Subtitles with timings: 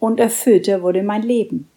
[0.00, 1.68] und erfüllter wurde mein Leben.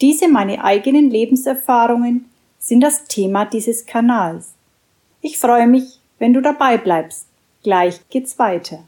[0.00, 4.54] Diese meine eigenen Lebenserfahrungen sind das Thema dieses Kanals.
[5.20, 7.26] Ich freue mich, wenn du dabei bleibst.
[7.62, 8.84] Gleich geht's weiter.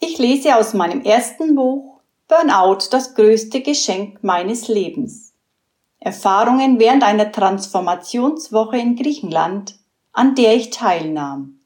[0.00, 5.25] Ich lese aus meinem ersten Buch Burnout das größte Geschenk meines Lebens.
[5.98, 9.76] Erfahrungen während einer Transformationswoche in Griechenland,
[10.12, 11.60] an der ich teilnahm.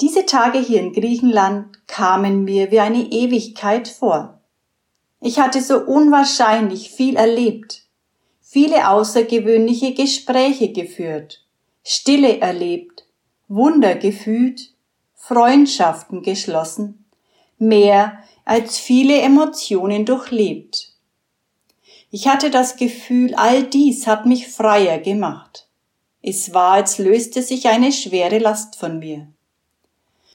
[0.00, 4.40] Diese Tage hier in Griechenland kamen mir wie eine Ewigkeit vor.
[5.20, 7.84] Ich hatte so unwahrscheinlich viel erlebt,
[8.40, 11.46] viele außergewöhnliche Gespräche geführt,
[11.82, 13.06] Stille erlebt,
[13.48, 14.74] Wunder gefühlt
[15.14, 17.06] Freundschaften geschlossen,
[17.58, 20.95] mehr als viele Emotionen durchlebt.
[22.18, 25.68] Ich hatte das Gefühl, all dies hat mich freier gemacht.
[26.22, 29.26] Es war, als löste sich eine schwere Last von mir.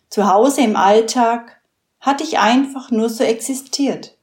[0.08, 1.59] Zu Hause im Alltag
[2.00, 4.16] hatte ich einfach nur so existiert.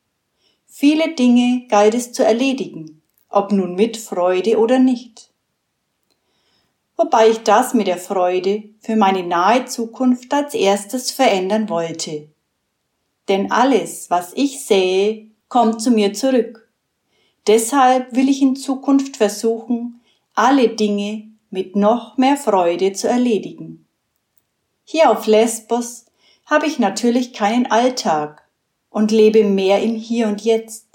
[0.67, 5.29] Viele Dinge galt es zu erledigen, ob nun mit Freude oder nicht
[6.99, 12.29] wobei ich das mit der Freude für meine nahe Zukunft als erstes verändern wollte.
[13.29, 16.68] Denn alles, was ich sähe, kommt zu mir zurück.
[17.49, 20.01] Deshalb will ich in Zukunft versuchen,
[20.35, 23.87] alle Dinge mit noch mehr Freude zu erledigen.
[24.85, 26.05] Hier auf Lesbos
[26.45, 28.47] habe ich natürlich keinen Alltag
[28.91, 30.87] und lebe mehr im Hier und Jetzt.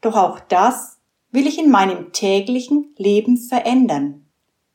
[0.00, 0.98] Doch auch das
[1.32, 4.24] will ich in meinem täglichen Leben verändern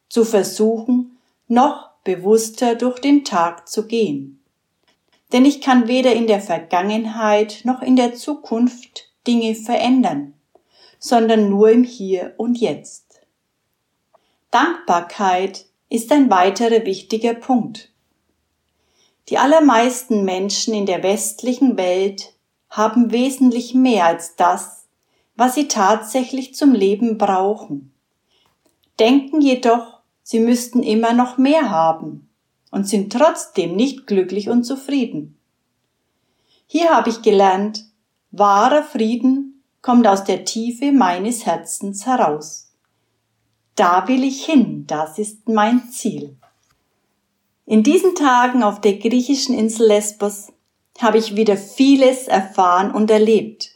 [0.09, 4.39] zu versuchen, noch bewusster durch den Tag zu gehen.
[5.33, 10.33] Denn ich kann weder in der Vergangenheit noch in der Zukunft Dinge verändern,
[10.99, 13.21] sondern nur im Hier und Jetzt.
[14.51, 17.91] Dankbarkeit ist ein weiterer wichtiger Punkt.
[19.29, 22.33] Die allermeisten Menschen in der westlichen Welt
[22.69, 24.85] haben wesentlich mehr als das,
[25.35, 27.93] was sie tatsächlich zum Leben brauchen,
[28.99, 32.29] denken jedoch, sie müssten immer noch mehr haben
[32.71, 35.37] und sind trotzdem nicht glücklich und zufrieden.
[36.67, 37.85] Hier habe ich gelernt,
[38.31, 39.54] wahrer Frieden
[39.85, 42.71] kommt aus der Tiefe meines Herzens heraus.
[43.75, 46.37] Da will ich hin, das ist mein Ziel.
[47.67, 50.51] In diesen Tagen auf der griechischen Insel Lesbos
[50.97, 53.73] habe ich wieder vieles erfahren und erlebt,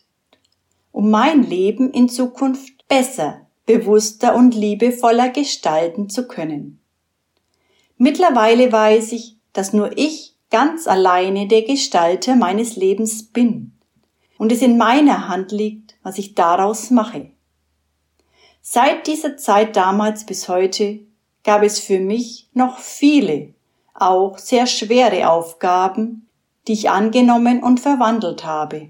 [0.92, 6.80] um mein Leben in Zukunft besser bewusster und liebevoller gestalten zu können.
[7.97, 13.74] Mittlerweile weiß ich, dass nur ich ganz alleine der Gestalter meines Lebens bin
[14.40, 17.30] und es in meiner Hand liegt, was ich daraus mache.
[18.62, 21.02] Seit dieser Zeit damals bis heute
[21.44, 23.53] gab es für mich noch viele,
[23.94, 26.28] auch sehr schwere Aufgaben,
[26.68, 28.90] die ich angenommen und verwandelt habe.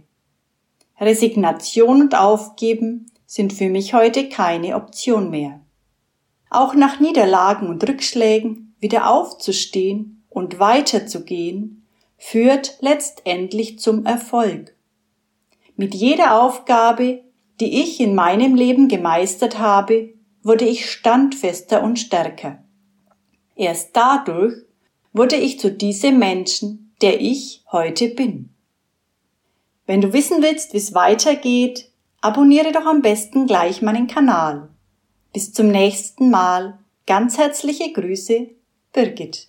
[0.97, 5.59] Resignation und Aufgeben sind für mich heute keine Option mehr.
[6.49, 11.85] Auch nach Niederlagen und Rückschlägen wieder aufzustehen und weiterzugehen,
[12.17, 14.73] führt letztendlich zum Erfolg.
[15.79, 17.23] Mit jeder Aufgabe,
[17.61, 20.13] die ich in meinem Leben gemeistert habe,
[20.43, 22.61] wurde ich standfester und stärker.
[23.55, 24.55] Erst dadurch
[25.13, 28.49] wurde ich zu diesem Menschen, der ich heute bin.
[29.85, 31.89] Wenn du wissen willst, wie es weitergeht,
[32.21, 34.67] Abonniere doch am besten gleich meinen Kanal.
[35.31, 36.79] Bis zum nächsten Mal.
[37.07, 38.49] Ganz herzliche Grüße,
[38.91, 39.47] Birgit.